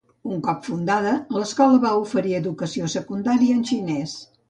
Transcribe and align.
Un 0.35 0.39
cop 0.45 0.63
fundada, 0.67 1.11
l'escola 1.37 1.83
va 1.85 1.93
oferir 2.07 2.35
educació 2.41 2.93
secundària 2.99 3.61
en 3.63 3.67
xinès. 3.73 4.23